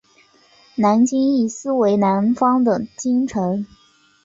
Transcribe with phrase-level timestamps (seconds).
[0.73, 3.67] 南京意思为南方的京城。